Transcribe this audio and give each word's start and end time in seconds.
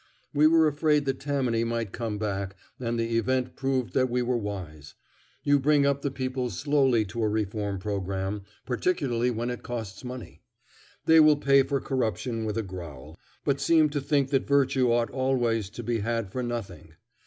We 0.33 0.47
were 0.47 0.65
afraid 0.65 1.05
that 1.05 1.19
Tammany 1.19 1.63
might 1.63 1.91
come 1.91 2.17
back, 2.17 2.55
and 2.79 2.99
the 2.99 3.15
event 3.19 3.55
proved 3.55 3.93
that 3.93 4.09
we 4.09 4.23
were 4.23 4.35
wise. 4.35 4.95
You 5.43 5.59
bring 5.59 5.85
up 5.85 6.01
the 6.01 6.09
people 6.09 6.49
slowly 6.49 7.05
to 7.05 7.21
a 7.21 7.29
reform 7.29 7.77
programme, 7.77 8.41
particularly 8.65 9.29
when 9.29 9.51
it 9.51 9.61
costs 9.61 10.03
money. 10.03 10.41
They 11.05 11.19
will 11.19 11.37
pay 11.37 11.61
for 11.61 11.79
corruption 11.79 12.45
with 12.45 12.57
a 12.57 12.63
growl, 12.63 13.15
but 13.45 13.61
seem 13.61 13.89
to 13.91 14.01
think 14.01 14.31
that 14.31 14.47
virtue 14.47 14.91
ought 14.91 15.11
always 15.11 15.69
to 15.69 15.83
be 15.83 15.99
had 15.99 16.31
for 16.31 16.41
nothing. 16.41 16.95